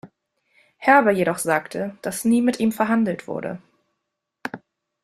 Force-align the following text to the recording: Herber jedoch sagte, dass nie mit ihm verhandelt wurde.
Herber 0.77 1.11
jedoch 1.11 1.37
sagte, 1.37 1.95
dass 2.01 2.25
nie 2.25 2.41
mit 2.41 2.59
ihm 2.59 2.71
verhandelt 2.71 3.27
wurde. 3.27 3.61